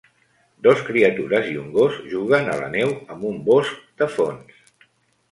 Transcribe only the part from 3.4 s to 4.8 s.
bosc de fons.